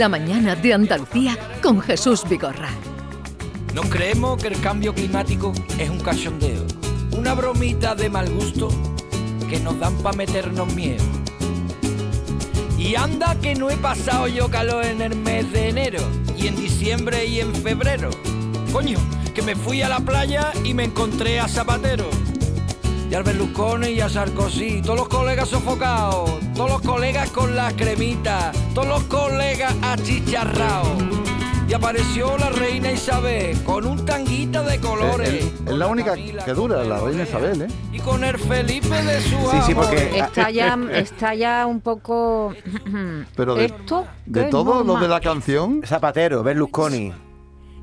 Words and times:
La 0.00 0.08
mañana 0.08 0.56
de 0.56 0.72
Andalucía 0.72 1.36
con 1.62 1.78
Jesús 1.82 2.22
Vigorra. 2.26 2.70
No 3.74 3.82
creemos 3.82 4.40
que 4.40 4.48
el 4.48 4.58
cambio 4.62 4.94
climático 4.94 5.52
es 5.78 5.90
un 5.90 6.00
cachondeo, 6.00 6.64
una 7.18 7.34
bromita 7.34 7.94
de 7.94 8.08
mal 8.08 8.32
gusto 8.32 8.70
que 9.50 9.60
nos 9.60 9.78
dan 9.78 9.94
para 9.98 10.16
meternos 10.16 10.72
miedo. 10.72 11.04
Y 12.78 12.94
anda 12.94 13.36
que 13.42 13.54
no 13.54 13.68
he 13.68 13.76
pasado 13.76 14.26
yo 14.26 14.48
calor 14.50 14.86
en 14.86 15.02
el 15.02 15.16
mes 15.16 15.52
de 15.52 15.68
enero, 15.68 16.00
y 16.34 16.46
en 16.46 16.56
diciembre 16.56 17.26
y 17.26 17.40
en 17.40 17.54
febrero. 17.54 18.08
Coño, 18.72 18.98
que 19.34 19.42
me 19.42 19.54
fui 19.54 19.82
a 19.82 19.90
la 19.90 20.00
playa 20.00 20.50
y 20.64 20.72
me 20.72 20.84
encontré 20.84 21.40
a 21.40 21.46
Zapatero. 21.46 22.08
Y 23.10 23.14
al 23.14 23.24
Berlusconi 23.24 23.88
y 23.88 24.00
a 24.00 24.08
Sarkozy, 24.08 24.82
todos 24.82 25.00
los 25.00 25.08
colegas 25.08 25.48
sofocados, 25.48 26.30
todos 26.54 26.70
los 26.70 26.80
colegas 26.82 27.28
con 27.30 27.56
las 27.56 27.72
cremitas, 27.74 28.56
todos 28.72 28.86
los 28.88 29.02
colegas 29.04 29.74
achicharrados. 29.82 31.02
Y 31.68 31.72
apareció 31.74 32.36
la 32.38 32.50
reina 32.50 32.90
Isabel 32.92 33.56
con 33.64 33.86
un 33.86 34.04
tanguita 34.04 34.62
de 34.62 34.80
colores. 34.80 35.28
Es, 35.28 35.44
es- 35.44 35.52
es 35.66 35.72
la 35.74 35.86
única 35.88 36.14
que 36.14 36.52
dura, 36.54 36.82
la 36.84 36.98
reina 37.00 37.22
Isabel, 37.24 37.62
¿eh? 37.62 37.66
Y 37.92 37.98
con 38.00 38.22
el 38.24 38.38
Felipe 38.38 38.88
de 39.02 39.20
su 39.20 39.36
Sí, 39.50 39.56
sí, 39.66 39.74
porque- 39.74 40.18
Está 40.18 40.50
ya, 40.50 40.76
está 40.92 41.34
ya 41.34 41.66
un 41.66 41.80
poco. 41.80 42.54
Pero 43.36 43.54
de, 43.56 43.66
Esto. 43.66 44.04
de 44.26 44.44
todo 44.44 44.82
lo 44.84 44.96
de 45.00 45.08
la 45.08 45.20
canción, 45.20 45.82
Zapatero, 45.84 46.42
Berlusconi. 46.44 47.12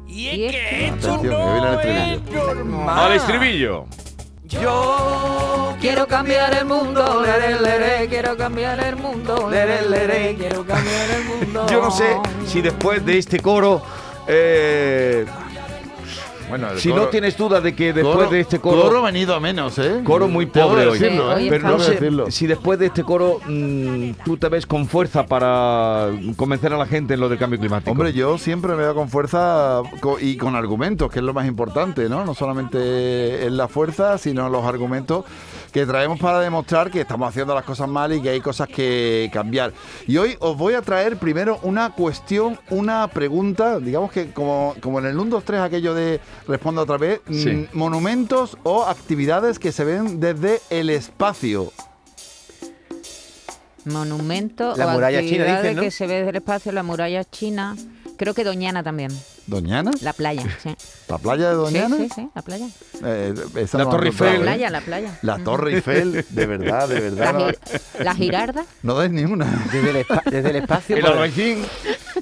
Y 0.08 0.28
es 0.46 0.52
que 0.54 0.88
esto 0.88 1.22
no 1.22 1.74
estribillo. 1.74 2.52
es 2.52 2.56
normal. 2.56 3.00
Al 3.00 3.14
estribillo. 3.14 3.86
Yo 4.48 5.76
Quiero 5.82 6.08
cambiar 6.08 6.54
el 6.56 6.66
mundo, 6.66 7.22
lere, 7.22 7.60
lere, 7.60 8.08
quiero 8.08 8.36
cambiar 8.36 8.80
el 8.80 8.96
mundo, 8.96 9.48
lere, 9.50 9.88
lere, 9.88 10.36
quiero 10.36 10.66
cambiar 10.66 11.10
el 11.12 11.26
mundo. 11.26 11.68
Yo 11.70 11.82
no 11.82 11.92
sé 11.92 12.18
si 12.48 12.62
después 12.62 13.06
de 13.06 13.18
este 13.18 13.40
coro. 13.40 13.84
eh, 14.28 15.26
bueno, 16.50 16.68
si 16.78 16.90
coro- 16.90 17.04
no 17.04 17.08
tienes 17.10 17.36
duda 17.38 17.62
de 17.62 17.76
que 17.76 17.94
después 17.94 18.16
coro- 18.16 18.30
de 18.30 18.40
este 18.40 18.60
coro. 18.60 18.82
coro 18.84 19.02
venido 19.02 19.34
a 19.36 19.40
menos, 19.40 19.78
¿eh? 19.80 20.02
Coro 20.04 20.28
muy 20.28 20.46
pobre 20.46 20.88
hoy. 20.88 20.98
decirlo, 21.00 21.38
¿eh? 21.38 21.48
Pero 21.50 21.68
no 21.70 21.80
sé 21.80 21.92
decirlo. 21.92 22.32
si 22.32 22.48
después 22.48 22.80
de 22.80 22.88
este 22.88 23.04
coro 23.04 23.40
mm, 23.46 24.12
tú 24.26 24.38
te 24.38 24.48
ves 24.50 24.66
con 24.66 24.88
fuerza 24.88 25.26
para 25.26 26.10
convencer 26.36 26.74
a 26.74 26.78
la 26.78 26.86
gente 26.86 27.14
en 27.16 27.20
lo 27.20 27.30
del 27.30 27.38
cambio 27.38 27.60
climático. 27.60 27.92
Hombre, 27.92 28.14
yo 28.14 28.38
siempre 28.38 28.72
me 28.74 28.84
veo 28.84 28.96
con 28.96 29.10
fuerza 29.10 29.82
y 30.22 30.38
con 30.38 30.56
argumentos, 30.56 31.12
que 31.12 31.20
es 31.20 31.26
lo 31.26 31.34
más 31.34 31.48
importante, 31.48 32.08
¿no? 32.10 32.26
No 32.26 32.34
solamente 32.34 33.46
es 33.46 33.52
la 33.52 33.68
fuerza, 33.68 34.18
sino 34.18 34.50
los 34.50 34.66
argumentos 34.66 35.26
que 35.78 35.86
traemos 35.86 36.20
para 36.20 36.40
demostrar 36.40 36.90
que 36.90 37.02
estamos 37.02 37.30
haciendo 37.30 37.54
las 37.54 37.64
cosas 37.64 37.88
mal 37.88 38.12
y 38.12 38.20
que 38.20 38.30
hay 38.30 38.42
cosas 38.42 38.68
que 38.68 39.30
cambiar. 39.32 39.74
Y 40.08 40.18
hoy 40.18 40.36
os 40.40 40.58
voy 40.58 40.74
a 40.74 40.82
traer 40.82 41.18
primero 41.18 41.60
una 41.62 41.92
cuestión, 41.94 42.60
una 42.72 43.08
pregunta, 43.10 43.80
digamos 43.80 44.12
que 44.12 44.32
como, 44.32 44.74
como 44.82 44.98
en 44.98 45.06
el 45.06 45.20
1, 45.20 45.30
2, 45.30 45.44
3, 45.44 45.60
aquello 45.62 45.94
de 45.94 46.20
responda 46.48 46.82
otra 46.82 46.98
vez, 46.98 47.22
Sí. 47.30 47.50
mm, 47.50 47.78
monumentos 47.78 48.58
o 48.64 48.86
actividades 48.86 49.60
que 49.60 49.72
se 49.72 49.84
ven 49.84 50.20
desde 50.20 50.62
el 50.72 50.90
espacio. 50.90 51.72
Monumento 53.86 54.76
La 54.76 54.88
o 54.88 54.90
muralla 54.94 55.22
china, 55.22 55.58
dicen, 55.58 55.76
¿no? 55.76 55.82
que 55.84 55.92
se 55.92 56.08
ve 56.08 56.16
desde 56.16 56.30
el 56.32 56.36
espacio, 56.38 56.72
la 56.72 56.82
muralla 56.82 57.24
china. 57.24 57.76
Creo 58.18 58.34
que 58.34 58.44
Doñana 58.44 58.84
también. 58.84 59.12
¿Doñana? 59.46 59.92
La 60.02 60.12
playa, 60.14 60.44
sí. 60.62 60.76
¿La 61.08 61.18
playa 61.18 61.50
de 61.50 61.56
Doñana? 61.56 61.96
Sí, 61.98 62.04
sí, 62.10 62.10
sí, 62.16 62.30
la 62.36 62.42
playa. 62.42 62.68
Eh, 63.04 63.34
esa 63.56 63.78
La 63.78 63.84
no 63.86 63.90
Torre 63.92 64.08
Eiffel. 64.08 64.28
La 64.28 64.36
¿eh? 64.36 64.40
playa, 64.42 64.70
la 64.70 64.82
playa. 64.82 65.20
La 65.22 65.38
Torre 65.40 65.74
Eiffel, 65.76 66.26
de 66.30 66.46
verdad, 66.46 66.90
de 66.90 67.12
La, 67.12 67.32
verdad. 67.32 67.56
la 68.00 68.16
girarda. 68.16 68.66
No 68.84 68.96
dais 68.96 69.12
ni 69.12 69.24
una. 69.24 69.46
Desde 69.72 69.90
el, 69.92 69.96
espa- 70.06 70.24
desde 70.26 70.50
el 70.50 70.56
espacio. 70.58 70.98
el 70.98 71.66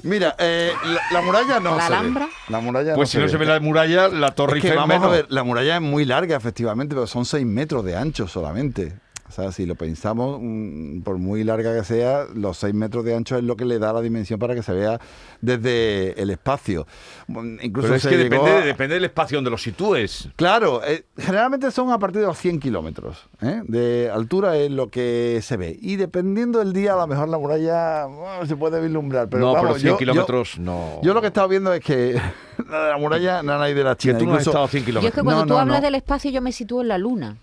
Mira, 0.02 0.36
eh, 0.38 0.72
la, 0.84 1.00
la 1.12 1.22
muralla 1.22 1.58
no 1.60 1.76
¿La 1.76 1.82
se 1.86 1.90
ve. 1.90 1.96
Alhambra? 1.96 2.28
La 2.48 2.60
muralla 2.60 2.94
pues 2.94 3.08
si 3.10 3.18
no 3.18 3.28
se 3.28 3.36
ve 3.38 3.46
la 3.46 3.58
muralla, 3.60 4.08
la 4.08 4.34
Torre 4.34 4.58
Es 4.58 4.62
que 4.62 4.68
Eiffel 4.68 4.78
vamos 4.78 4.96
a 4.96 4.98
menos. 4.98 5.12
ver, 5.12 5.26
la 5.30 5.42
muralla 5.42 5.76
es 5.76 5.80
muy 5.82 6.04
larga, 6.04 6.36
efectivamente, 6.36 6.94
pero 6.94 7.06
son 7.06 7.24
6 7.24 7.44
metros 7.46 7.84
de 7.84 7.96
ancho 7.96 8.28
solamente. 8.28 8.94
O 9.28 9.32
sea, 9.32 9.50
si 9.52 9.66
lo 9.66 9.74
pensamos, 9.74 10.38
mm, 10.40 11.00
por 11.02 11.18
muy 11.18 11.42
larga 11.44 11.74
que 11.76 11.84
sea, 11.84 12.24
los 12.34 12.58
6 12.58 12.72
metros 12.74 13.04
de 13.04 13.14
ancho 13.16 13.36
es 13.36 13.44
lo 13.44 13.56
que 13.56 13.64
le 13.64 13.78
da 13.78 13.92
la 13.92 14.00
dimensión 14.00 14.38
para 14.38 14.54
que 14.54 14.62
se 14.62 14.72
vea 14.72 15.00
desde 15.40 16.20
el 16.20 16.30
espacio. 16.30 16.86
Incluso 17.28 17.88
Pero 17.88 17.94
es 17.96 18.06
que 18.06 18.16
depende, 18.16 18.50
a- 18.50 18.60
depende 18.60 18.94
del 18.94 19.04
espacio 19.04 19.36
donde 19.38 19.50
lo 19.50 19.58
sitúes. 19.58 20.28
Claro, 20.36 20.80
eh, 20.84 21.04
generalmente 21.18 21.70
son 21.70 21.90
a 21.90 21.98
partir 21.98 22.20
de 22.20 22.26
los 22.28 22.38
100 22.38 22.60
kilómetros 22.60 23.26
¿eh? 23.42 23.62
de 23.66 24.10
altura 24.12 24.56
es 24.56 24.70
lo 24.70 24.90
que 24.90 25.40
se 25.42 25.56
ve. 25.56 25.76
Y 25.80 25.96
dependiendo 25.96 26.58
del 26.60 26.72
día, 26.72 26.94
a 26.94 26.96
lo 26.96 27.06
mejor 27.06 27.28
la 27.28 27.38
muralla 27.38 28.06
bueno, 28.06 28.46
se 28.46 28.56
puede 28.56 28.80
vislumbrar. 28.80 29.28
Pero 29.28 29.42
no, 29.46 29.52
vamos, 29.52 29.68
pero 29.70 29.74
100 29.80 29.84
yo- 29.86 29.92
yo- 29.94 29.98
kilómetros 29.98 30.58
no. 30.58 31.00
Yo, 31.02 31.14
lo 31.14 31.20
que 31.20 31.26
he 31.26 31.28
estado 31.28 31.48
viendo 31.48 31.72
es 31.72 31.80
que 31.82 32.14
la 32.70 32.84
de 32.84 32.90
la 32.90 32.96
muralla 32.98 33.42
no 33.42 33.60
hay 33.60 33.74
de 33.74 33.84
la 33.84 33.94
que 33.96 34.02
China. 34.02 34.18
tú 34.18 34.24
no 34.26 34.32
has 34.34 34.40
Incluso- 34.42 34.50
estado 34.50 34.64
a 34.64 34.68
100 34.68 34.84
Yo 34.86 35.00
es 35.00 35.14
que 35.14 35.22
cuando 35.22 35.42
No, 35.42 35.46
tú 35.46 35.52
no, 35.54 35.58
hablas 35.58 35.80
no. 35.80 35.84
del 35.84 35.94
espacio, 35.96 36.30
yo 36.30 36.40
me 36.40 36.52
sitúo 36.52 36.82
en 36.82 36.88
la 36.88 36.98
luna. 36.98 37.36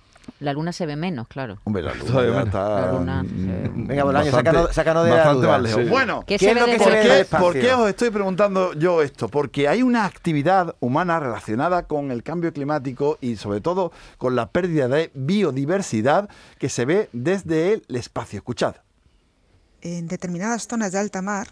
La 0.44 0.52
luna 0.54 0.74
se 0.74 0.86
ve 0.86 0.96
menos, 0.96 1.28
claro. 1.28 1.60
Hombre, 1.64 1.82
la 1.84 1.94
luna 1.96 2.14
ya 2.24 2.42
está. 2.42 2.82
La 2.82 2.92
luna, 2.92 3.24
mm, 3.24 3.50
eh, 3.50 3.72
Venga, 3.74 4.04
Bolaño, 4.04 4.26
bastante- 4.32 4.50
sácanos- 4.52 4.74
sácanos 4.74 5.04
de 5.06 5.10
la 5.10 5.16
bastante 5.16 5.42
duda. 5.42 5.52
más 5.54 5.62
lejos. 5.62 5.84
Sí. 5.84 5.90
Bueno, 5.90 6.24
¿Qué 6.28 6.38
¿Qué 6.38 6.46
se 6.46 6.52
es 6.52 6.56
ve 6.56 6.60
lo 6.60 6.66
que 6.68 7.26
por 7.40 7.54
qué 7.54 7.72
os 7.74 7.90
estoy 7.90 8.10
preguntando 8.10 8.74
yo 8.74 9.02
esto? 9.02 9.30
Porque 9.30 9.68
hay 9.68 9.84
una 9.84 10.06
actividad 10.06 10.76
humana 10.82 11.20
relacionada 11.20 11.88
con 11.88 12.12
el 12.12 12.24
cambio 12.24 12.52
climático 12.52 13.18
y 13.22 13.38
sobre 13.38 13.62
todo 13.62 13.92
con 14.18 14.36
la 14.36 14.50
pérdida 14.52 14.88
de 14.88 15.12
biodiversidad 15.14 16.28
que 16.60 16.70
se 16.70 16.86
ve 16.86 17.10
desde 17.14 17.74
el 17.74 17.96
espacio. 17.96 18.38
Escuchad. 18.38 18.76
en 19.82 20.08
determinadas 20.08 20.66
zonas 20.68 20.92
de 20.94 21.00
alta 21.00 21.22
mar, 21.22 21.48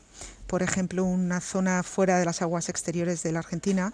por 0.48 0.64
ejemplo, 0.64 1.04
una 1.04 1.42
zona 1.42 1.84
fuera 1.84 2.18
de 2.18 2.24
las 2.26 2.42
aguas 2.42 2.70
exteriores 2.70 3.24
de 3.24 3.32
la 3.34 3.40
Argentina, 3.40 3.92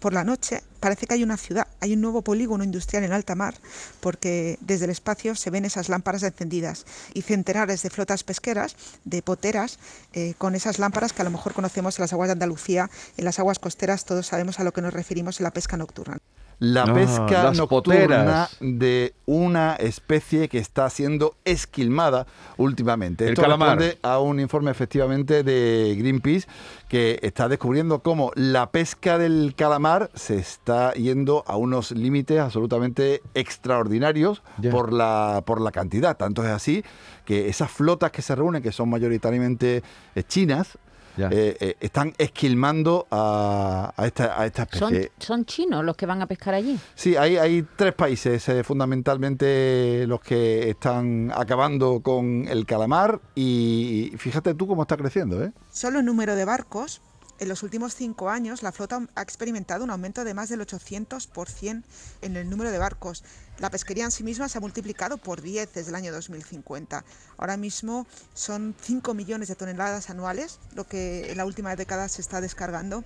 por 0.00 0.12
la 0.12 0.24
noche 0.24 0.62
parece 0.80 1.06
que 1.06 1.14
hay 1.14 1.22
una 1.22 1.36
ciudad, 1.36 1.68
hay 1.80 1.92
un 1.92 2.00
nuevo 2.00 2.22
polígono 2.22 2.64
industrial 2.64 3.04
en 3.04 3.12
alta 3.12 3.34
mar, 3.34 3.54
porque 4.00 4.58
desde 4.60 4.86
el 4.86 4.90
espacio 4.90 5.34
se 5.34 5.50
ven 5.50 5.64
esas 5.64 5.88
lámparas 5.88 6.22
encendidas 6.22 6.86
y 7.14 7.22
centenares 7.22 7.82
de 7.82 7.90
flotas 7.90 8.24
pesqueras, 8.24 8.76
de 9.04 9.22
poteras, 9.22 9.78
eh, 10.14 10.34
con 10.38 10.54
esas 10.54 10.78
lámparas 10.78 11.12
que 11.12 11.22
a 11.22 11.24
lo 11.24 11.30
mejor 11.30 11.52
conocemos 11.52 11.98
en 11.98 12.02
las 12.02 12.12
aguas 12.12 12.28
de 12.28 12.32
Andalucía, 12.32 12.90
en 13.16 13.24
las 13.24 13.38
aguas 13.38 13.58
costeras, 13.58 14.04
todos 14.04 14.26
sabemos 14.26 14.58
a 14.58 14.64
lo 14.64 14.72
que 14.72 14.82
nos 14.82 14.94
referimos 14.94 15.38
en 15.38 15.44
la 15.44 15.52
pesca 15.52 15.76
nocturna. 15.76 16.18
La 16.60 16.84
pesca 16.92 17.52
nocturna 17.54 17.66
poteras. 17.68 18.56
de 18.60 19.14
una 19.24 19.76
especie 19.76 20.48
que 20.48 20.58
está 20.58 20.88
siendo 20.90 21.34
esquilmada 21.46 22.26
últimamente. 22.58 23.24
El 23.24 23.30
Esto 23.30 23.42
calamar. 23.42 23.78
responde 23.78 23.98
a 24.02 24.18
un 24.20 24.40
informe 24.40 24.70
efectivamente 24.70 25.42
de 25.42 25.96
Greenpeace 25.98 26.46
que 26.88 27.18
está 27.22 27.48
descubriendo 27.48 28.00
cómo 28.02 28.30
la 28.34 28.70
pesca 28.70 29.16
del 29.16 29.54
calamar 29.56 30.10
se 30.14 30.36
está 30.36 30.92
yendo 30.92 31.44
a 31.46 31.56
unos 31.56 31.92
límites 31.92 32.38
absolutamente 32.38 33.22
extraordinarios 33.32 34.42
por 34.70 34.92
la 34.92 35.42
por 35.46 35.62
la 35.62 35.72
cantidad. 35.72 36.16
Tanto 36.16 36.44
es 36.44 36.50
así 36.50 36.84
que 37.24 37.48
esas 37.48 37.70
flotas 37.70 38.10
que 38.10 38.20
se 38.20 38.34
reúnen, 38.34 38.62
que 38.62 38.72
son 38.72 38.90
mayoritariamente 38.90 39.82
eh, 40.14 40.22
chinas. 40.24 40.78
Eh, 41.18 41.56
eh, 41.60 41.76
están 41.80 42.12
esquilmando 42.18 43.06
a, 43.10 43.92
a 43.96 44.06
esta, 44.06 44.40
a 44.40 44.46
esta 44.46 44.66
Son, 44.72 44.94
especie. 44.94 45.12
son 45.18 45.44
chinos 45.44 45.84
los 45.84 45.96
que 45.96 46.06
van 46.06 46.22
a 46.22 46.26
pescar 46.26 46.54
allí. 46.54 46.78
Sí, 46.94 47.16
hay, 47.16 47.36
hay 47.36 47.66
tres 47.76 47.94
países 47.94 48.48
eh, 48.48 48.62
fundamentalmente 48.64 50.06
los 50.06 50.20
que 50.20 50.70
están 50.70 51.32
acabando 51.34 52.00
con 52.00 52.46
el 52.48 52.66
calamar 52.66 53.20
y 53.34 54.12
fíjate 54.18 54.54
tú 54.54 54.66
cómo 54.66 54.82
está 54.82 54.96
creciendo, 54.96 55.42
¿eh? 55.42 55.52
Solo 55.70 55.98
el 56.00 56.04
número 56.04 56.34
de 56.34 56.44
barcos, 56.44 57.00
en 57.38 57.48
los 57.48 57.62
últimos 57.62 57.94
cinco 57.94 58.28
años, 58.28 58.62
la 58.62 58.70
flota 58.70 59.00
ha 59.14 59.22
experimentado 59.22 59.82
un 59.84 59.90
aumento 59.90 60.24
de 60.24 60.34
más 60.34 60.50
del 60.50 60.60
800% 60.60 61.82
en 62.22 62.36
el 62.36 62.50
número 62.50 62.70
de 62.70 62.78
barcos. 62.78 63.24
La 63.60 63.70
pesquería 63.70 64.04
en 64.04 64.10
sí 64.10 64.24
misma 64.24 64.48
se 64.48 64.58
ha 64.58 64.60
multiplicado 64.60 65.18
por 65.18 65.42
10 65.42 65.72
desde 65.74 65.90
el 65.90 65.94
año 65.94 66.12
2050. 66.12 67.04
Ahora 67.36 67.56
mismo 67.56 68.06
son 68.34 68.74
5 68.80 69.12
millones 69.14 69.48
de 69.48 69.54
toneladas 69.54 70.08
anuales, 70.10 70.58
lo 70.74 70.84
que 70.84 71.30
en 71.30 71.36
la 71.36 71.44
última 71.44 71.76
década 71.76 72.08
se 72.08 72.22
está 72.22 72.40
descargando. 72.40 73.04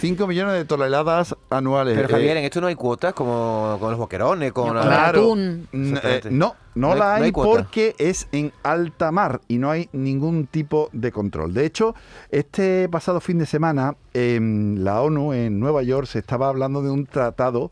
5 0.00 0.26
millones 0.26 0.54
de 0.54 0.64
toneladas 0.64 1.36
anuales. 1.50 1.94
Pero 1.96 2.08
eh, 2.08 2.12
Javier, 2.12 2.36
en 2.38 2.44
esto 2.44 2.62
no 2.62 2.68
hay 2.68 2.74
cuotas 2.74 3.12
como 3.12 3.76
con 3.78 3.90
los 3.90 3.98
boquerones, 3.98 4.52
con 4.52 4.68
No, 4.68 4.74
la- 4.74 4.80
el 4.82 4.86
Claro. 4.88 5.20
atún. 5.20 5.68
Eh, 5.72 6.20
no, 6.30 6.56
no, 6.74 6.86
No 6.88 6.92
hay- 6.94 6.98
la 6.98 7.04
no 7.04 7.14
hay, 7.16 7.22
hay 7.24 7.32
porque 7.32 7.94
es 7.98 8.26
en 8.32 8.52
alta 8.62 9.12
mar 9.12 9.42
y 9.48 9.58
no 9.58 9.70
hay 9.70 9.90
ningún 9.92 10.46
tipo 10.46 10.88
de 10.94 11.12
control. 11.12 11.52
De 11.52 11.66
hecho, 11.66 11.94
este 12.30 12.88
pasado 12.88 13.20
fin 13.20 13.38
de 13.38 13.44
semana 13.44 13.96
en 14.14 14.82
la 14.82 15.02
ONU 15.02 15.34
en 15.34 15.60
Nueva 15.60 15.82
York 15.82 16.06
se 16.06 16.20
estaba 16.20 16.48
hablando 16.48 16.80
de 16.80 16.90
un 16.90 17.04
tratado 17.04 17.70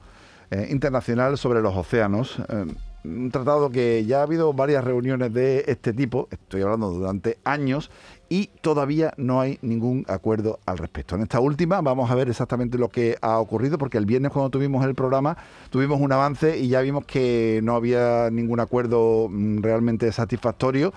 eh, 0.53 0.69
internacional 0.71 1.39
sobre 1.39 1.63
los 1.63 1.75
océanos. 1.75 2.39
eh, 2.49 2.67
un 3.05 3.31
tratado 3.31 3.71
que 3.71 4.05
ya 4.05 4.21
ha 4.21 4.23
habido 4.23 4.53
varias 4.53 4.85
reuniones 4.85 5.33
de 5.33 5.65
este 5.67 5.93
tipo, 5.93 6.29
estoy 6.31 6.63
hablando 6.63 6.91
durante 6.91 7.39
años, 7.45 7.91
y 8.29 8.47
todavía 8.61 9.13
no 9.17 9.41
hay 9.41 9.59
ningún 9.61 10.05
acuerdo 10.09 10.61
al 10.67 10.79
respecto. 10.79 11.17
En 11.17 11.23
esta 11.23 11.41
última 11.41 11.81
vamos 11.81 12.11
a 12.11 12.15
ver 12.15 12.29
exactamente 12.29 12.79
lo 12.79 12.89
que 12.89 13.17
ha 13.21 13.39
ocurrido, 13.39 13.77
porque 13.77 13.99
el 13.99 14.07
viernes 14.07 14.31
cuando 14.31 14.51
tuvimos 14.51 14.85
el 14.85 14.95
programa 14.95 15.37
tuvimos 15.71 16.01
un 16.01 16.13
avance 16.13 16.59
y 16.59 16.69
ya 16.69 16.81
vimos 16.81 17.05
que 17.05 17.61
no 17.63 17.75
había 17.75 18.31
ningún 18.31 18.61
acuerdo 18.61 19.29
mm, 19.31 19.63
realmente 19.63 20.11
satisfactorio, 20.13 20.93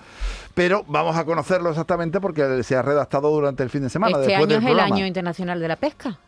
pero 0.54 0.84
vamos 0.88 1.16
a 1.16 1.24
conocerlo 1.24 1.70
exactamente 1.70 2.20
porque 2.20 2.62
se 2.62 2.76
ha 2.76 2.82
redactado 2.82 3.30
durante 3.30 3.62
el 3.62 3.70
fin 3.70 3.82
de 3.82 3.90
semana. 3.90 4.18
Este 4.18 4.28
después 4.28 4.46
año 4.46 4.54
del 4.54 4.62
es 4.62 4.68
el 4.68 4.74
programa. 4.76 4.94
año 4.94 5.06
internacional 5.06 5.60
de 5.60 5.68
la 5.68 5.76
pesca. 5.76 6.18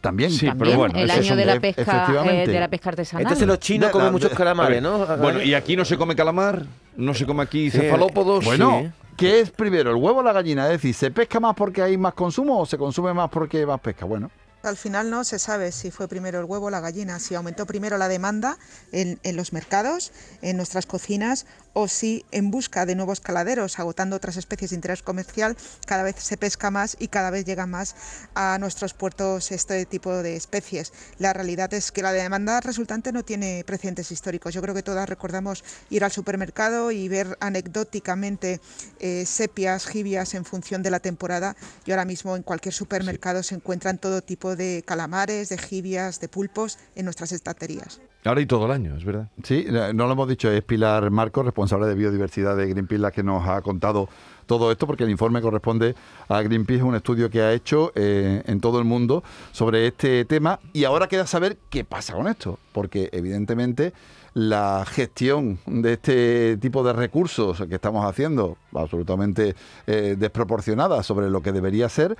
También, 0.00 0.30
Sí, 0.30 0.46
También 0.46 0.58
pero 0.68 0.78
bueno, 0.78 0.98
el 0.98 1.10
año 1.10 1.20
es 1.22 1.36
de 1.36 1.44
la 1.46 1.60
pesca, 1.60 1.82
efectivamente. 1.82 2.42
eh, 2.44 2.46
de 2.48 2.60
la 2.60 2.68
pesca 2.68 2.90
artesanal. 2.90 3.22
Entonces 3.22 3.46
los 3.46 3.58
chinos 3.60 3.90
comen 3.90 4.12
muchos 4.12 4.30
calamares, 4.32 4.82
¿no? 4.82 5.06
Bueno, 5.18 5.40
y 5.42 5.54
aquí 5.54 5.76
no 5.76 5.84
se 5.84 5.96
come 5.96 6.14
calamar, 6.14 6.64
no 6.96 7.14
se 7.14 7.24
come 7.24 7.42
aquí 7.44 7.70
Sí. 7.70 7.78
cefalópodos. 7.78 8.44
Bueno, 8.44 8.82
Sí. 8.82 8.90
¿qué 9.16 9.40
es 9.40 9.50
primero, 9.50 9.90
el 9.90 9.96
huevo 9.96 10.18
o 10.20 10.22
la 10.22 10.32
gallina? 10.32 10.66
Es 10.66 10.72
decir, 10.72 10.94
¿se 10.94 11.10
pesca 11.10 11.40
más 11.40 11.54
porque 11.54 11.82
hay 11.82 11.96
más 11.96 12.14
consumo 12.14 12.58
o 12.60 12.66
se 12.66 12.76
consume 12.76 13.14
más 13.14 13.30
porque 13.30 13.58
hay 13.58 13.66
más 13.66 13.80
pesca? 13.80 14.04
Bueno, 14.04 14.30
Al 14.66 14.76
final 14.76 15.10
no 15.10 15.24
se 15.24 15.38
sabe 15.38 15.72
si 15.72 15.90
fue 15.90 16.08
primero 16.08 16.38
el 16.40 16.44
huevo 16.44 16.66
o 16.66 16.70
la 16.70 16.80
gallina, 16.80 17.18
si 17.18 17.34
aumentó 17.34 17.66
primero 17.66 17.98
la 17.98 18.08
demanda 18.08 18.58
en, 18.92 19.18
en 19.22 19.36
los 19.36 19.52
mercados, 19.52 20.12
en 20.42 20.56
nuestras 20.56 20.86
cocinas, 20.86 21.46
o 21.78 21.88
si 21.88 22.24
en 22.32 22.50
busca 22.50 22.86
de 22.86 22.94
nuevos 22.94 23.20
caladeros, 23.20 23.78
agotando 23.78 24.16
otras 24.16 24.38
especies 24.38 24.70
de 24.70 24.76
interés 24.76 25.02
comercial, 25.02 25.58
cada 25.84 26.04
vez 26.04 26.16
se 26.16 26.38
pesca 26.38 26.70
más 26.70 26.96
y 26.98 27.08
cada 27.08 27.28
vez 27.28 27.44
llega 27.44 27.66
más 27.66 27.94
a 28.34 28.56
nuestros 28.58 28.94
puertos 28.94 29.52
este 29.52 29.84
tipo 29.84 30.10
de 30.22 30.36
especies. 30.36 30.94
La 31.18 31.34
realidad 31.34 31.74
es 31.74 31.92
que 31.92 32.00
la 32.00 32.12
demanda 32.12 32.62
resultante 32.62 33.12
no 33.12 33.26
tiene 33.26 33.62
precedentes 33.66 34.10
históricos. 34.10 34.54
Yo 34.54 34.62
creo 34.62 34.74
que 34.74 34.82
todas 34.82 35.06
recordamos 35.06 35.64
ir 35.90 36.02
al 36.02 36.12
supermercado 36.12 36.92
y 36.92 37.10
ver 37.10 37.36
anecdóticamente 37.40 38.62
eh, 38.98 39.26
sepias, 39.26 39.86
jibias 39.86 40.32
en 40.32 40.46
función 40.46 40.82
de 40.82 40.88
la 40.88 41.00
temporada 41.00 41.56
y 41.84 41.90
ahora 41.90 42.06
mismo 42.06 42.36
en 42.36 42.42
cualquier 42.42 42.72
supermercado 42.72 43.42
se 43.42 43.54
encuentran 43.54 43.98
todo 43.98 44.22
tipo 44.22 44.55
de 44.56 44.82
calamares, 44.86 45.48
de 45.48 45.58
jibias, 45.58 46.20
de 46.20 46.28
pulpos 46.28 46.78
en 46.94 47.04
nuestras 47.04 47.32
estanterías. 47.32 48.00
Ahora 48.24 48.40
y 48.40 48.46
todo 48.46 48.66
el 48.66 48.72
año, 48.72 48.96
es 48.96 49.04
verdad. 49.04 49.28
sí, 49.44 49.66
no 49.70 50.06
lo 50.06 50.12
hemos 50.12 50.28
dicho, 50.28 50.50
es 50.50 50.62
Pilar 50.64 51.10
Marcos, 51.10 51.44
responsable 51.44 51.86
de 51.86 51.94
biodiversidad 51.94 52.56
de 52.56 52.66
Greenpeace, 52.66 53.00
la 53.00 53.12
que 53.12 53.22
nos 53.22 53.46
ha 53.48 53.62
contado 53.62 54.08
todo 54.46 54.70
esto, 54.70 54.86
porque 54.86 55.04
el 55.04 55.10
informe 55.10 55.40
corresponde 55.40 55.94
a 56.28 56.40
Greenpeace, 56.42 56.82
un 56.82 56.94
estudio 56.94 57.28
que 57.30 57.42
ha 57.42 57.52
hecho 57.52 57.92
eh, 57.94 58.42
en 58.46 58.60
todo 58.60 58.78
el 58.78 58.84
mundo 58.84 59.22
sobre 59.52 59.86
este 59.86 60.24
tema. 60.24 60.60
Y 60.72 60.84
ahora 60.84 61.08
queda 61.08 61.26
saber 61.26 61.58
qué 61.70 61.84
pasa 61.84 62.14
con 62.14 62.28
esto, 62.28 62.58
porque 62.72 63.10
evidentemente 63.12 63.92
la 64.36 64.84
gestión 64.86 65.58
de 65.66 65.94
este 65.94 66.58
tipo 66.58 66.84
de 66.84 66.92
recursos 66.92 67.64
que 67.68 67.74
estamos 67.74 68.04
haciendo, 68.04 68.58
absolutamente 68.74 69.56
eh, 69.86 70.14
desproporcionada 70.18 71.02
sobre 71.02 71.30
lo 71.30 71.40
que 71.40 71.52
debería 71.52 71.88
ser, 71.88 72.18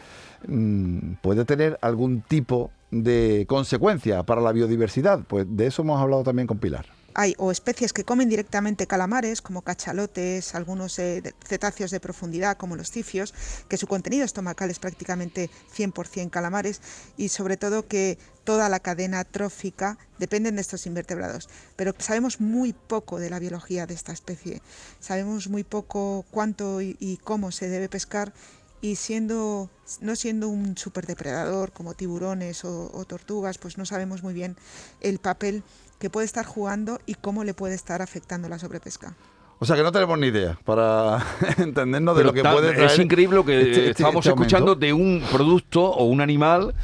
mm, 0.48 1.16
puede 1.20 1.44
tener 1.44 1.78
algún 1.82 2.22
tipo 2.22 2.70
de 2.90 3.44
consecuencia 3.46 4.22
para 4.22 4.40
la 4.40 4.52
biodiversidad. 4.52 5.20
Pues 5.28 5.46
de 5.48 5.66
eso 5.66 5.82
hemos 5.82 6.00
hablado 6.00 6.22
también 6.22 6.46
con 6.46 6.56
Pilar. 6.56 6.95
Hay 7.18 7.34
o 7.38 7.50
especies 7.50 7.94
que 7.94 8.04
comen 8.04 8.28
directamente 8.28 8.86
calamares, 8.86 9.40
como 9.40 9.62
cachalotes, 9.62 10.54
algunos 10.54 10.98
eh, 10.98 11.22
cetáceos 11.46 11.90
de 11.90 11.98
profundidad, 11.98 12.58
como 12.58 12.76
los 12.76 12.90
cifios, 12.90 13.32
que 13.70 13.78
su 13.78 13.86
contenido 13.86 14.22
estomacal 14.22 14.68
es 14.68 14.78
prácticamente 14.78 15.48
100% 15.74 16.28
calamares, 16.28 16.82
y 17.16 17.30
sobre 17.30 17.56
todo 17.56 17.88
que 17.88 18.18
toda 18.44 18.68
la 18.68 18.80
cadena 18.80 19.24
trófica 19.24 19.96
dependen 20.18 20.56
de 20.56 20.60
estos 20.60 20.84
invertebrados. 20.84 21.48
Pero 21.74 21.94
sabemos 21.98 22.38
muy 22.38 22.74
poco 22.74 23.18
de 23.18 23.30
la 23.30 23.38
biología 23.38 23.86
de 23.86 23.94
esta 23.94 24.12
especie. 24.12 24.60
Sabemos 25.00 25.48
muy 25.48 25.64
poco 25.64 26.26
cuánto 26.30 26.82
y, 26.82 27.18
cómo 27.24 27.50
se 27.50 27.70
debe 27.70 27.88
pescar 27.88 28.34
y 28.82 28.96
siendo 28.96 29.70
no 30.02 30.16
siendo 30.16 30.50
un 30.50 30.76
superdepredador 30.76 31.72
como 31.72 31.94
tiburones 31.94 32.62
o 32.64 33.04
tortugas, 33.06 33.56
pues 33.56 33.78
no 33.78 33.86
sabemos 33.86 34.22
muy 34.22 34.34
bien 34.34 34.54
el 35.00 35.18
papel 35.18 35.64
que 35.98 36.10
puede 36.10 36.26
estar 36.26 36.44
jugando 36.44 36.98
y 37.06 37.14
cómo 37.14 37.44
le 37.44 37.54
puede 37.54 37.74
estar 37.74 38.02
afectando 38.02 38.48
la 38.48 38.58
sobrepesca. 38.58 39.14
O 39.58 39.64
sea 39.64 39.74
que 39.76 39.82
no 39.82 39.90
tenemos 39.90 40.18
ni 40.18 40.26
idea 40.26 40.58
para 40.64 41.24
entendernos 41.58 42.16
de 42.18 42.24
lo 42.24 42.32
que 42.32 42.42
puede 42.42 42.72
traer. 42.74 42.90
es 42.90 42.98
increíble 42.98 43.36
lo 43.36 43.44
que 43.44 43.58
este- 43.60 43.90
este- 43.90 44.02
este 44.04 44.28
escuchando 44.28 44.74
de 44.74 44.92
un 44.92 45.22
producto 45.32 45.82
o 45.84 46.04
un 46.04 46.20
animal 46.20 46.74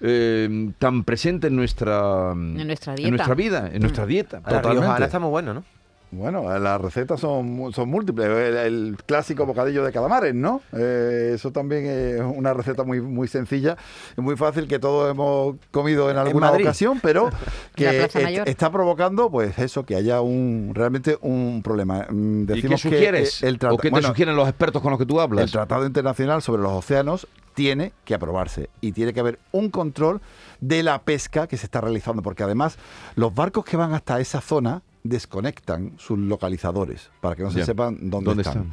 eh, 0.00 0.70
tan 0.78 1.04
presente 1.04 1.46
en 1.46 1.56
nuestra, 1.56 2.32
En 2.32 2.66
nuestra 2.66 2.92
en 2.92 2.96
dieta. 2.96 3.10
nuestra 3.12 3.34
vida, 3.34 3.70
en 3.72 3.80
nuestra 3.80 4.06
dieta. 4.06 4.36
La 4.38 4.42
Totalmente. 4.56 4.80
riojana 4.86 5.06
está 5.06 5.18
muy 5.20 5.30
bueno, 5.30 5.54
¿no? 5.54 5.64
Bueno, 6.12 6.56
las 6.58 6.80
recetas 6.80 7.18
son, 7.20 7.46
mu- 7.50 7.72
son 7.72 7.88
múltiples. 7.90 8.26
El, 8.28 8.56
el 8.56 8.96
clásico 9.04 9.44
bocadillo 9.44 9.84
de 9.84 9.92
calamares, 9.92 10.34
¿no? 10.34 10.60
Eh, 10.72 11.32
eso 11.34 11.50
también 11.50 11.84
es 11.86 12.20
una 12.20 12.54
receta 12.54 12.84
muy, 12.84 13.00
muy 13.00 13.26
sencilla 13.28 13.76
y 14.16 14.20
muy 14.20 14.36
fácil 14.36 14.68
que 14.68 14.78
todos 14.78 15.10
hemos 15.10 15.56
comido 15.72 16.10
en 16.10 16.16
alguna 16.16 16.52
ocasión, 16.52 17.00
pero 17.02 17.28
que 17.74 18.04
est- 18.04 18.16
está 18.46 18.70
provocando, 18.70 19.30
pues 19.30 19.58
eso, 19.58 19.84
que 19.84 19.96
haya 19.96 20.20
un 20.20 20.70
realmente 20.74 21.18
un 21.22 21.60
problema. 21.64 22.06
Mm, 22.08 22.42
¿Y 22.42 22.46
qué 22.46 22.54
Decimos 22.54 22.82
que, 22.82 22.88
sugieres? 22.88 23.42
eh, 23.42 23.48
el 23.48 23.58
¿O 23.68 23.76
qué 23.76 23.88
te 23.88 23.90
bueno, 23.90 24.08
sugieren 24.08 24.36
los 24.36 24.48
expertos 24.48 24.80
con 24.82 24.90
los 24.92 24.98
que 25.00 25.06
tú 25.06 25.16
El 25.16 25.24
hablas? 25.24 25.50
Tratado 25.50 25.84
Internacional 25.86 26.40
sobre 26.40 26.62
los 26.62 26.72
Océanos 26.72 27.26
tiene 27.54 27.92
que 28.04 28.14
aprobarse 28.14 28.70
y 28.80 28.92
tiene 28.92 29.12
que 29.12 29.20
haber 29.20 29.38
un 29.50 29.70
control 29.70 30.20
de 30.60 30.82
la 30.82 31.00
pesca 31.02 31.46
que 31.46 31.56
se 31.56 31.66
está 31.66 31.80
realizando, 31.80 32.22
porque 32.22 32.42
además 32.44 32.78
los 33.16 33.34
barcos 33.34 33.64
que 33.64 33.76
van 33.76 33.92
hasta 33.92 34.20
esa 34.20 34.40
zona 34.40 34.82
desconectan 35.08 35.92
sus 35.98 36.18
localizadores 36.18 37.10
para 37.20 37.34
que 37.36 37.42
no 37.42 37.50
se 37.50 37.58
Ya. 37.60 37.64
sepan 37.66 38.10
dónde, 38.10 38.26
¿Dónde 38.30 38.42
están. 38.42 38.62
están? 38.64 38.72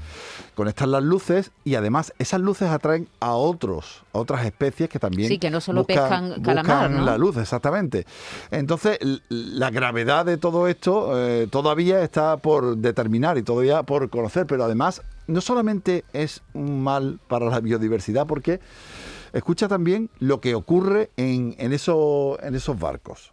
Conectan 0.56 0.92
las 0.92 1.04
luces 1.04 1.52
y 1.64 1.76
además 1.76 2.14
esas 2.20 2.42
luces 2.42 2.70
atraen 2.70 3.08
a 3.20 3.34
otros, 3.34 4.04
a 4.14 4.20
otras 4.20 4.46
especies 4.46 4.90
que 4.90 5.00
también 5.00 5.30
Sí, 5.30 5.38
que 5.40 5.50
no 5.50 5.62
solo 5.62 5.82
buscan, 5.84 5.96
pescan 6.30 6.42
calamar, 6.44 6.66
buscan 6.90 6.98
¿no? 6.98 7.06
la 7.06 7.18
luz, 7.18 7.38
exactamente. 7.38 8.06
Entonces, 8.52 8.98
la 9.30 9.70
gravedad 9.70 10.26
de 10.26 10.38
todo 10.38 10.68
esto 10.68 11.12
eh, 11.20 11.48
todavía 11.50 12.04
está 12.04 12.38
por 12.38 12.78
determinar 12.78 13.38
y 13.38 13.44
todavía 13.44 13.84
por 13.84 14.10
conocer, 14.10 14.46
pero 14.48 14.64
además 14.64 15.02
no 15.28 15.42
solamente 15.42 16.04
es 16.14 16.42
un 16.54 16.84
mal 16.84 17.20
para 17.28 17.46
la 17.50 17.60
biodiversidad, 17.60 18.28
porque 18.28 18.60
escucha 19.32 19.68
también 19.68 20.10
lo 20.20 20.42
que 20.42 20.54
ocurre 20.54 21.10
en, 21.18 21.56
en, 21.58 21.74
eso- 21.74 22.38
en 22.44 22.56
esos 22.56 22.78
barcos. 22.78 23.32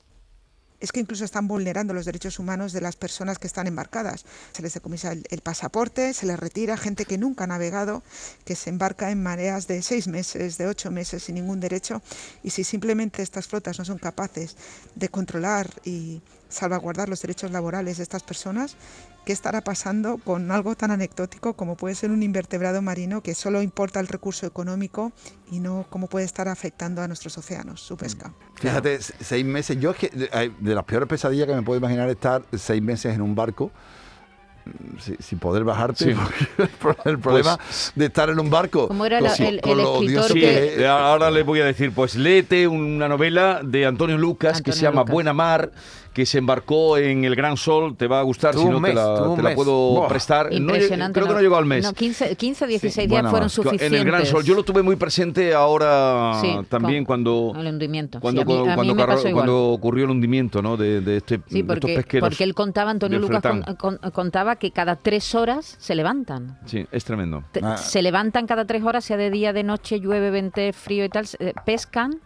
Es 0.80 0.92
que 0.92 1.00
incluso 1.00 1.24
están 1.24 1.46
vulnerando 1.46 1.94
los 1.94 2.06
derechos 2.06 2.38
humanos 2.38 2.72
de 2.72 2.80
las 2.80 2.96
personas 2.96 3.38
que 3.38 3.46
están 3.46 3.66
embarcadas. 3.66 4.24
Se 4.52 4.62
les 4.62 4.74
decomisa 4.74 5.12
el, 5.12 5.24
el 5.30 5.40
pasaporte, 5.40 6.14
se 6.14 6.26
les 6.26 6.38
retira 6.38 6.76
gente 6.76 7.04
que 7.04 7.18
nunca 7.18 7.44
ha 7.44 7.46
navegado, 7.46 8.02
que 8.44 8.56
se 8.56 8.70
embarca 8.70 9.10
en 9.10 9.22
mareas 9.22 9.66
de 9.66 9.82
seis 9.82 10.08
meses, 10.08 10.58
de 10.58 10.66
ocho 10.66 10.90
meses 10.90 11.24
sin 11.24 11.36
ningún 11.36 11.60
derecho. 11.60 12.02
Y 12.42 12.50
si 12.50 12.64
simplemente 12.64 13.22
estas 13.22 13.46
flotas 13.46 13.78
no 13.78 13.84
son 13.84 13.98
capaces 13.98 14.56
de 14.94 15.08
controlar 15.08 15.70
y 15.84 16.22
salvaguardar 16.48 17.08
los 17.08 17.22
derechos 17.22 17.50
laborales 17.50 17.98
de 17.98 18.02
estas 18.02 18.22
personas, 18.22 18.76
¿qué 19.24 19.32
estará 19.32 19.60
pasando 19.60 20.18
con 20.18 20.50
algo 20.50 20.74
tan 20.74 20.90
anecdótico 20.90 21.54
como 21.54 21.76
puede 21.76 21.94
ser 21.94 22.10
un 22.10 22.22
invertebrado 22.22 22.82
marino 22.82 23.22
que 23.22 23.34
solo 23.34 23.62
importa 23.62 24.00
el 24.00 24.08
recurso 24.08 24.46
económico 24.46 25.12
y 25.50 25.60
no 25.60 25.86
cómo 25.90 26.06
puede 26.08 26.24
estar 26.24 26.48
afectando 26.48 27.02
a 27.02 27.06
nuestros 27.08 27.36
océanos, 27.38 27.80
su 27.80 27.96
pesca? 27.96 28.32
Fíjate, 28.54 29.00
se- 29.02 29.14
seis 29.22 29.44
meses. 29.44 29.78
Yo 29.78 29.90
es 29.92 29.96
que 29.98 30.08
de, 30.08 30.74
las 30.74 30.84
peores 30.84 31.08
pesadillas 31.08 31.46
que 31.46 31.54
me 31.54 31.62
puedo 31.62 31.78
imaginar 31.78 32.08
es 32.08 32.14
estar 32.16 32.42
seis 32.56 32.82
meses 32.82 33.14
en 33.14 33.22
un 33.22 33.34
barco 33.34 33.70
mm, 34.64 34.98
si- 34.98 35.16
sin 35.18 35.38
poder 35.38 35.64
bajarte. 35.64 36.04
Sí. 36.04 36.12
porque 36.14 36.46
el 36.62 36.68
pro- 36.68 36.96
el 37.04 37.18
problema 37.18 37.58
de 37.94 38.06
estar 38.06 38.30
en 38.30 38.38
un 38.40 38.50
barco. 38.50 38.88
¿Cómo 38.88 39.06
era 39.06 39.20
la- 39.20 39.34
el- 39.34 39.60
con 39.60 39.78
el 39.78 39.86
escritor 39.86 40.24
Sí, 40.32 40.40
que- 40.40 40.86
ahora 40.86 41.30
le 41.30 41.42
voy 41.42 41.60
a 41.60 41.64
decir, 41.64 41.92
pues 41.92 42.14
léete 42.16 42.66
una 42.68 43.08
novela 43.08 43.60
de 43.64 43.86
Antonio 43.86 44.18
Lucas 44.18 44.54
que 44.62 44.70
Antonio 44.70 44.76
se 44.76 44.82
llama 44.82 45.00
Lucas. 45.02 45.12
Buena 45.12 45.32
Mar, 45.32 45.70
que 46.12 46.26
se 46.26 46.38
embarcó 46.38 46.96
en 46.98 47.24
el 47.24 47.36
Gran 47.36 47.56
Sol, 47.56 47.96
te 47.96 48.08
va 48.08 48.18
a 48.18 48.22
gustar, 48.22 48.54
si 48.56 48.64
no 48.64 48.82
te 48.82 48.92
la, 48.92 49.32
te 49.36 49.42
la 49.42 49.54
puedo 49.54 49.90
Buah. 49.92 50.08
prestar. 50.08 50.50
No, 50.50 50.56
Impresionante. 50.56 51.14
creo 51.20 51.28
que 51.28 51.34
no 51.34 51.40
llegó 51.40 51.56
al 51.56 51.66
mes. 51.66 51.84
No, 51.84 51.92
15, 51.92 52.34
15 52.34 52.66
16 52.66 53.08
días 53.08 53.20
buena 53.20 53.30
fueron 53.30 53.48
suficientes. 53.48 53.86
En 53.92 53.94
el 53.94 54.04
Gran 54.04 54.26
Sol, 54.26 54.42
yo 54.44 54.54
lo 54.56 54.64
tuve 54.64 54.82
muy 54.82 54.96
presente 54.96 55.54
ahora 55.54 56.38
Sí, 56.40 56.52
también 56.68 57.04
con 57.04 57.22
cuando... 57.22 57.52
El 57.56 57.66
hundimiento. 57.68 58.18
Cuando, 58.18 58.40
Sí, 58.42 58.46
mí- 58.48 58.54
cuando, 58.74 58.92
igual. 58.92 59.32
cuando 59.32 59.68
ocurrió 59.68 60.04
el 60.06 60.10
hundimiento 60.10 60.60
¿no? 60.62 60.76
de, 60.76 61.00
de 61.00 61.18
este, 61.18 61.36
Sí, 61.36 61.42
de 61.54 61.60
estos 61.60 61.76
porque, 61.78 61.94
pesqueros. 61.94 62.28
porque 62.28 62.42
él 62.44 62.54
contaba, 62.54 62.90
Antonio 62.90 63.18
Lucas 63.20 63.40
con- 63.42 63.62
con- 63.76 63.98
contaba 64.12 64.49
que 64.56 64.70
cada 64.70 64.96
tres 64.96 65.34
horas 65.34 65.76
se 65.78 65.94
levantan. 65.94 66.58
Sí, 66.66 66.86
es 66.92 67.04
tremendo. 67.04 67.44
Ah. 67.62 67.76
Se 67.76 68.02
levantan 68.02 68.46
cada 68.46 68.64
tres 68.64 68.82
horas, 68.82 69.04
sea 69.04 69.16
de 69.16 69.30
día, 69.30 69.52
de 69.52 69.62
noche, 69.64 70.00
llueve, 70.00 70.30
vente, 70.30 70.72
frío 70.72 71.04
y 71.04 71.08
tal, 71.08 71.26
eh, 71.38 71.52
pescan, 71.64 72.20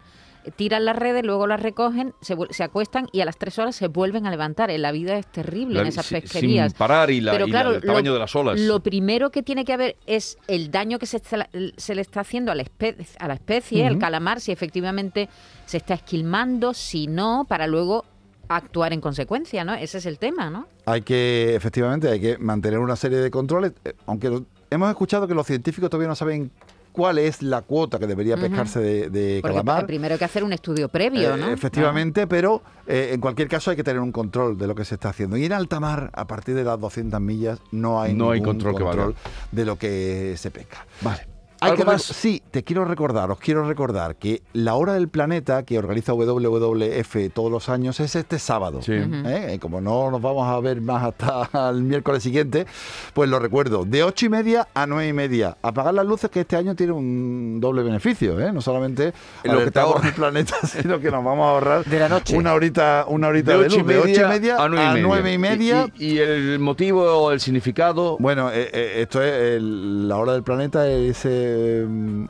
tiran 0.57 0.85
las 0.85 0.95
redes, 0.95 1.25
luego 1.25 1.47
las 1.47 1.59
recogen, 1.59 2.13
se, 2.21 2.35
se 2.51 2.63
acuestan 2.63 3.07
y 3.11 3.21
a 3.21 3.25
las 3.25 3.35
tres 3.37 3.57
horas 3.57 3.75
se 3.75 3.87
vuelven 3.87 4.27
a 4.27 4.29
levantar. 4.29 4.69
Eh, 4.69 4.77
La 4.77 4.91
vida 4.91 5.17
es 5.17 5.25
terrible 5.25 5.73
La- 5.75 5.81
en 5.81 5.87
esas 5.87 6.07
pesquerías. 6.07 6.71
Sin 6.71 6.77
parar 6.77 7.09
y, 7.09 7.19
la, 7.19 7.31
Pero 7.31 7.47
y 7.47 7.51
la- 7.51 7.61
el 7.61 7.81
tamaño 7.81 8.09
lo, 8.11 8.13
de 8.13 8.19
las 8.19 8.35
olas. 8.35 8.59
lo 8.59 8.79
primero 8.81 9.31
que 9.31 9.41
tiene 9.41 9.65
que 9.65 9.73
haber 9.73 9.95
es 10.05 10.37
el 10.47 10.69
daño 10.69 10.99
que 10.99 11.07
se, 11.07 11.17
está- 11.17 11.49
se 11.77 11.95
le 11.95 12.01
está 12.01 12.19
haciendo 12.19 12.51
a 12.51 12.55
la, 12.55 12.63
espe- 12.63 12.95
a 13.17 13.27
la 13.27 13.33
especie, 13.33 13.87
el 13.87 13.97
calamar, 13.97 14.39
si 14.39 14.51
efectivamente 14.51 15.29
se 15.65 15.77
está 15.77 15.95
esquilmando, 15.95 16.75
si 16.75 17.07
no, 17.07 17.45
para 17.49 17.65
luego 17.65 18.05
actuar 18.49 18.93
en 18.93 19.01
consecuencia, 19.01 19.63
¿no? 19.63 19.73
Ese 19.73 19.97
es 19.97 20.05
el 20.05 20.17
tema, 20.19 20.49
¿no? 20.49 20.67
Hay 20.85 21.01
que, 21.01 21.55
efectivamente, 21.55 22.09
hay 22.09 22.19
que 22.19 22.37
mantener 22.37 22.79
una 22.79 22.95
serie 22.95 23.17
de 23.19 23.31
controles, 23.31 23.73
eh, 23.83 23.93
aunque 24.05 24.29
lo- 24.29 24.45
hemos 24.69 24.89
escuchado 24.89 25.27
que 25.27 25.33
los 25.35 25.45
científicos 25.47 25.89
todavía 25.89 26.07
no 26.09 26.15
saben 26.15 26.51
cuál 26.91 27.17
es 27.17 27.41
la 27.41 27.61
cuota 27.61 27.99
que 27.99 28.07
debería 28.07 28.37
pescarse 28.37 28.79
de, 28.79 29.09
de 29.09 29.39
Porque 29.41 29.55
calamar. 29.57 29.85
primero 29.85 30.13
hay 30.13 30.19
que 30.19 30.23
hacer 30.23 30.45
un 30.45 30.53
estudio 30.53 30.87
previo, 30.87 31.35
Eh, 31.35 31.37
¿no? 31.37 31.49
Efectivamente, 31.49 32.25
pero 32.25 32.61
eh, 32.87 33.09
en 33.11 33.19
cualquier 33.19 33.49
caso 33.49 33.69
hay 33.69 33.75
que 33.75 33.83
tener 33.83 33.99
un 34.01 34.13
control 34.13 34.57
de 34.57 34.65
lo 34.65 34.75
que 34.75 34.85
se 34.85 34.95
está 34.95 35.09
haciendo. 35.09 35.35
Y 35.35 35.43
en 35.43 35.51
alta 35.51 35.81
mar, 35.81 36.09
a 36.13 36.25
partir 36.25 36.55
de 36.55 36.63
las 36.63 36.79
200 36.79 37.19
millas, 37.19 37.59
no 37.73 38.01
hay 38.01 38.13
No 38.13 38.31
hay 38.31 38.39
ningún 38.39 38.53
control 38.59 38.77
que 38.77 38.83
valga. 38.83 39.11
de 39.51 39.65
lo 39.65 39.77
que 39.77 40.35
se 40.37 40.51
pesca. 40.51 40.85
Vale. 41.01 41.27
Hay 41.65 41.71
¿Algo 41.71 41.83
que 41.83 41.91
más? 41.91 42.03
Sí, 42.03 42.41
te 42.51 42.63
quiero 42.63 42.85
recordar, 42.85 43.31
os 43.31 43.39
quiero 43.39 43.67
recordar 43.67 44.15
que 44.15 44.41
la 44.53 44.75
hora 44.75 44.93
del 44.93 45.07
planeta 45.09 45.63
que 45.63 45.77
organiza 45.79 46.13
WWF 46.13 47.15
todos 47.33 47.51
los 47.51 47.69
años 47.69 47.99
es 47.99 48.15
este 48.15 48.39
sábado. 48.39 48.81
Sí. 48.81 48.93
¿eh? 48.93 49.53
Y 49.55 49.59
como 49.59 49.81
no 49.81 50.11
nos 50.11 50.21
vamos 50.21 50.47
a 50.47 50.59
ver 50.59 50.81
más 50.81 51.03
hasta 51.03 51.69
el 51.69 51.83
miércoles 51.83 52.23
siguiente, 52.23 52.65
pues 53.13 53.29
lo 53.29 53.39
recuerdo, 53.39 53.85
de 53.85 54.03
ocho 54.03 54.25
y 54.25 54.29
media 54.29 54.67
a 54.73 54.85
nueve 54.87 55.07
y 55.07 55.13
media. 55.13 55.57
Apagar 55.61 55.93
las 55.93 56.05
luces 56.05 56.29
que 56.29 56.41
este 56.41 56.55
año 56.55 56.75
tiene 56.75 56.93
un 56.93 57.59
doble 57.59 57.83
beneficio, 57.83 58.39
¿eh? 58.39 58.51
no 58.51 58.61
solamente 58.61 59.13
Lo 59.43 59.63
que 59.63 59.71
te 59.71 59.79
ahorra. 59.79 60.07
el 60.09 60.13
planeta, 60.13 60.55
sino 60.63 60.99
que 60.99 61.11
nos 61.11 61.23
vamos 61.23 61.45
a 61.45 61.49
ahorrar 61.51 61.85
De 61.85 61.99
la 61.99 62.09
noche. 62.09 62.37
una 62.37 62.53
horita, 62.53 63.05
una 63.07 63.27
horita 63.27 63.51
De 63.53 63.57
de, 63.59 63.65
ocho 63.65 63.75
y 63.75 63.79
luz, 63.79 63.87
de 63.87 63.99
ocho 63.99 64.21
y 64.21 64.27
media 64.29 64.57
a 64.63 64.69
nueve 64.69 64.85
y 64.85 64.89
media. 64.93 65.03
nueve 65.07 65.33
y 65.33 65.37
media. 65.37 65.87
Y, 65.97 66.05
y 66.05 66.17
el 66.19 66.59
motivo 66.59 67.03
o 67.03 67.31
el 67.31 67.39
significado. 67.39 68.17
Bueno, 68.19 68.49
eh, 68.51 68.69
eh, 68.73 68.93
esto 69.01 69.21
es 69.23 69.33
el- 69.57 70.07
la 70.07 70.17
hora 70.17 70.33
del 70.33 70.43
planeta 70.43 70.87
es 70.87 71.25
eh, 71.57 71.85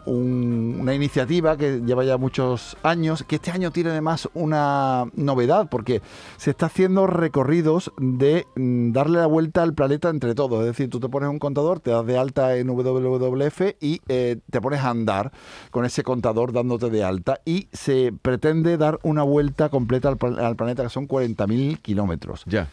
un- 0.05 0.77
una 0.79 0.93
iniciativa 0.93 1.57
que 1.57 1.81
lleva 1.81 2.03
ya 2.03 2.17
muchos 2.17 2.77
años, 2.83 3.23
que 3.27 3.35
este 3.37 3.51
año 3.51 3.71
tiene 3.71 3.89
además 3.89 4.29
una 4.33 5.05
novedad 5.15 5.67
porque 5.69 6.01
se 6.37 6.51
está 6.51 6.67
haciendo 6.67 7.07
recorridos 7.07 7.91
de 7.97 8.45
mm, 8.55 8.91
darle 8.91 9.17
la 9.19 9.25
vuelta 9.25 9.63
al 9.63 9.73
planeta 9.73 10.09
entre 10.09 10.35
todos, 10.35 10.59
es 10.61 10.67
decir, 10.67 10.89
tú 10.89 10.99
te 10.99 11.09
pones 11.09 11.29
un 11.29 11.39
contador, 11.39 11.79
te 11.79 11.91
das 11.91 12.05
de 12.05 12.17
alta 12.17 12.55
en 12.55 12.69
WWF 12.69 13.75
y 13.81 14.01
eh, 14.07 14.37
te 14.51 14.61
pones 14.61 14.81
a 14.81 14.89
andar 14.89 15.31
con 15.71 15.85
ese 15.85 16.03
contador 16.03 16.51
dándote 16.53 16.89
de 16.89 17.03
alta 17.03 17.39
y 17.45 17.67
se 17.73 18.13
pretende 18.21 18.77
dar 18.77 18.99
una 19.03 19.23
vuelta 19.23 19.69
completa 19.69 20.09
al 20.09 20.55
planeta 20.55 20.83
que 20.83 20.89
son 20.89 21.07
40.000 21.07 21.79
kilómetros 21.81 22.43
Ya. 22.45 22.67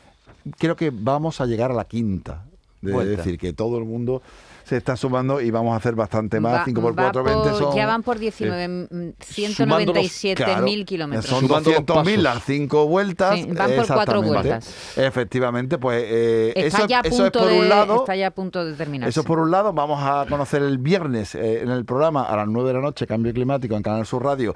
creo 0.59 0.77
que 0.77 0.91
vamos 0.95 1.41
a 1.41 1.47
llegar 1.47 1.71
a 1.71 1.75
la 1.75 1.85
quinta. 1.85 2.45
De 2.81 2.91
Vuelta. 2.93 3.17
decir, 3.19 3.39
que 3.39 3.53
todo 3.53 3.79
el 3.79 3.85
mundo 3.85 4.23
se 4.65 4.77
está 4.77 4.97
sumando 4.97 5.41
y 5.41 5.51
vamos 5.51 5.75
a 5.75 5.77
hacer 5.77 5.95
bastante 5.95 6.41
más. 6.41 6.53
Va- 6.61 6.65
5 6.65 6.81
por 6.81 6.99
va 6.99 7.03
4, 7.05 7.25
20 7.25 7.51
por- 7.51 7.59
son... 7.59 7.77
Ya 7.77 7.87
van 7.87 8.03
por 8.03 8.19
19, 8.19 8.69
mm, 8.69 9.13
sumando 9.55 9.93
los- 9.95 10.07
197.000 10.07 10.35
Claro, 10.37 10.85
kilómetros. 10.87 11.27
Son 11.27 11.41
Sumando 11.41 11.71
los 11.71 11.79
200.000 11.81 12.05
pasos. 12.17 12.23
las 12.23 12.45
5 12.45 12.87
vueltas. 12.87 13.35
Sí, 13.35 13.47
van 13.47 13.57
por 13.57 13.87
cuatro 13.87 14.21
exactamente. 14.21 14.29
vueltas. 14.49 14.99
Efectivamente, 14.99 15.79
pues 15.79 16.05
eh, 16.07 16.53
Está 16.57 16.79
eso, 16.79 16.87
ya 16.87 16.99
a 16.99 17.01
eso 17.03 17.09
es 17.27 17.31
punto 17.31 17.39
por 17.41 17.49
de, 17.49 17.59
un 17.61 17.69
lado. 17.69 17.97
está 17.97 18.17
ya 18.17 18.27
a 18.29 18.31
punto 18.31 18.65
de 18.65 18.73
terminarse. 18.75 19.11
Eso 19.11 19.25
por 19.25 19.39
un 19.39 19.51
lado, 19.51 19.73
vamos 19.73 20.01
a 20.03 20.27
conocer 20.29 20.63
el 20.63 20.79
viernes 20.79 21.35
eh, 21.35 21.63
en 21.63 21.71
el 21.71 21.85
programa 21.85 22.23
a 22.25 22.37
las 22.37 22.49
9 22.49 22.69
de 22.69 22.75
la 22.75 22.81
noche, 22.81 23.07
Cambio 23.07 23.33
Climático 23.33 23.75
en 23.77 23.83
Canal 23.83 24.07
Sur 24.07 24.25
Radio, 24.25 24.55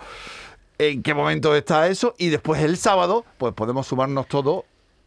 en 0.79 1.03
qué 1.03 1.15
momento 1.15 1.55
está 1.55 1.87
eso 1.89 2.15
y 2.19 2.29
después 2.29 2.63
el 2.63 2.77
sábado, 2.77 3.25
pues 3.39 3.55
podemos 3.55 3.87
sumarnos 3.87 4.27
todos 4.29 4.65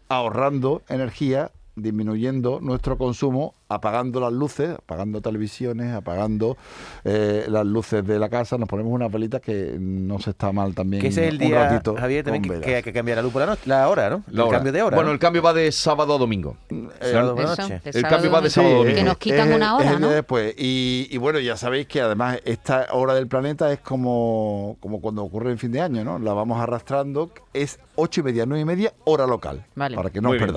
ahorrando 0.07 0.81
energía, 0.89 1.51
disminuyendo 1.81 2.59
nuestro 2.61 2.97
consumo, 2.97 3.53
apagando 3.67 4.19
las 4.19 4.33
luces, 4.33 4.71
apagando 4.71 5.21
televisiones, 5.21 5.93
apagando 5.93 6.57
eh, 7.03 7.45
las 7.49 7.65
luces 7.65 8.05
de 8.05 8.17
la 8.19 8.29
casa, 8.29 8.57
nos 8.57 8.67
ponemos 8.67 8.91
unas 8.93 9.11
velitas 9.11 9.41
que 9.41 9.77
no 9.79 10.19
se 10.19 10.31
está 10.31 10.51
mal 10.51 10.73
también 10.73 11.01
Que 11.01 11.09
ese 11.09 11.23
es 11.27 11.29
el 11.33 11.41
un 11.41 11.47
día, 11.47 11.69
ratito 11.69 11.95
Javier, 11.95 12.23
también 12.25 12.41
que, 12.43 12.61
que 12.61 12.75
hay 12.77 12.83
que 12.83 12.93
cambiar 12.93 13.17
la 13.17 13.21
luz 13.23 13.31
por 13.33 13.41
la 13.41 13.45
noche, 13.47 13.61
la 13.65 13.87
hora, 13.89 14.09
¿no? 14.09 14.23
La 14.27 14.41
el 14.43 14.47
hora. 14.47 14.57
cambio 14.57 14.71
de 14.73 14.81
hora. 14.81 14.95
Bueno, 14.95 15.09
¿no? 15.09 15.13
el 15.13 15.19
cambio 15.19 15.41
va 15.41 15.53
de 15.53 15.71
sábado 15.71 16.15
a 16.15 16.17
domingo. 16.17 16.57
Sábado 17.01 17.35
por 17.35 17.43
Eso, 17.45 17.61
noche. 17.61 17.81
El 17.85 17.93
sábado 17.93 18.09
cambio 18.15 18.31
va 18.31 18.41
de 18.41 18.49
sábado 18.49 18.73
a 18.73 18.77
domingo. 18.79 18.95
Que 18.95 19.03
nos 19.03 19.17
quitan 19.17 19.49
es- 19.49 19.55
una 19.55 19.65
es 19.67 19.73
hora, 19.73 19.83
el 19.91 19.97
día 19.99 20.07
¿no? 20.07 20.09
después. 20.13 20.55
Y, 20.57 21.07
y 21.11 21.17
bueno, 21.17 21.39
ya 21.39 21.55
sabéis 21.57 21.87
que 21.87 22.01
además 22.01 22.39
esta 22.45 22.87
hora 22.91 23.13
del 23.13 23.27
planeta 23.27 23.71
es 23.71 23.79
como, 23.79 24.77
como 24.79 24.99
cuando 25.01 25.23
ocurre 25.23 25.51
en 25.51 25.57
fin 25.57 25.71
de 25.71 25.81
año, 25.81 26.03
¿no? 26.03 26.17
La 26.19 26.33
vamos 26.33 26.59
arrastrando. 26.61 27.31
Es 27.53 27.79
ocho 27.95 28.21
y 28.21 28.23
media, 28.23 28.45
nueve 28.45 28.61
y 28.61 28.65
media, 28.65 28.93
hora 29.05 29.27
local. 29.27 29.65
Vale. 29.75 29.95
Para 29.95 30.09
que 30.09 30.21
no 30.21 30.29
Muy 30.29 30.37
os 30.37 30.43
bien. 30.43 30.47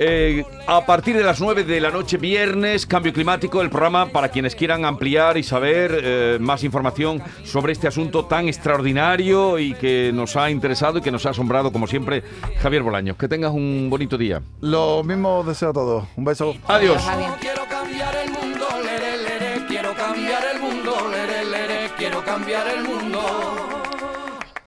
Eh, 0.00 0.44
a 0.66 0.86
partir 0.86 1.16
de 1.16 1.24
las 1.24 1.40
9 1.40 1.64
de 1.64 1.80
la 1.80 1.90
noche, 1.90 2.18
viernes, 2.18 2.86
Cambio 2.86 3.12
Climático, 3.12 3.60
el 3.60 3.68
programa 3.68 4.06
para 4.06 4.28
quienes 4.28 4.54
quieran 4.54 4.84
ampliar 4.84 5.36
y 5.36 5.42
saber 5.42 6.00
eh, 6.02 6.38
más 6.40 6.62
información 6.62 7.20
sobre 7.44 7.72
este 7.72 7.88
asunto 7.88 8.26
tan 8.26 8.46
extraordinario 8.46 9.58
y 9.58 9.74
que 9.74 10.12
nos 10.14 10.36
ha 10.36 10.50
interesado 10.50 10.98
y 10.98 11.02
que 11.02 11.10
nos 11.10 11.26
ha 11.26 11.30
asombrado, 11.30 11.72
como 11.72 11.88
siempre, 11.88 12.22
Javier 12.60 12.82
Bolaños. 12.82 13.16
Que 13.16 13.26
tengas 13.26 13.52
un 13.52 13.88
bonito 13.90 14.16
día. 14.16 14.40
Lo 14.60 15.02
mismo 15.02 15.42
deseo 15.42 15.70
a 15.70 15.72
todos. 15.72 16.04
Un 16.16 16.24
beso. 16.24 16.54
Adiós. 16.68 17.02
Quiero 17.40 17.64
cambiar 17.68 18.14
el 18.16 18.30
mundo, 18.30 18.66
lere, 18.84 19.16
lere, 19.16 19.66
quiero 19.66 19.94
cambiar 19.94 20.42
el 20.54 20.60
mundo, 20.60 20.94
lere, 21.10 21.44
lere, 21.44 21.90
quiero 21.96 22.24
cambiar 22.24 22.68
el 22.68 22.84
mundo. 22.84 23.07